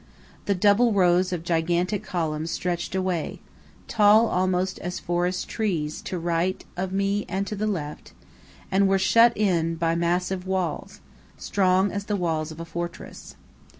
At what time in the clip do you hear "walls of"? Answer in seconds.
12.15-12.59